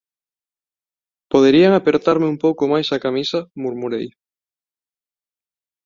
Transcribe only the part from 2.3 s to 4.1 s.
un pouco máis a camisa? −murmurei−.